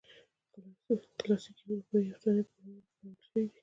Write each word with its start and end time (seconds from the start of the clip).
کلاسیکي 1.19 1.61
اروپایي 1.65 2.07
افسانې 2.11 2.43
په 2.47 2.53
ناول 2.63 2.81
کې 2.85 2.93
کارول 2.97 3.19
شوي 3.27 3.45
دي. 3.51 3.59